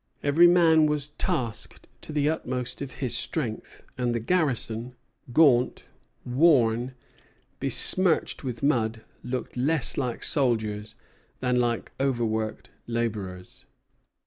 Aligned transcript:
Every 0.23 0.47
man 0.47 0.87
was 0.87 1.09
tasked 1.09 1.87
to 2.01 2.11
the 2.11 2.27
utmost 2.27 2.81
of 2.81 2.93
his 2.93 3.15
strength; 3.15 3.83
and 3.99 4.15
the 4.15 4.19
garrison, 4.19 4.95
gaunt, 5.31 5.91
worn, 6.25 6.95
besmirched 7.59 8.43
with 8.43 8.63
mud, 8.63 9.03
looked 9.23 9.55
less 9.55 9.97
like 9.99 10.23
soldiers 10.23 10.95
than 11.39 11.57
like 11.57 11.91
overworked 11.99 12.71
laborers. 12.87 13.67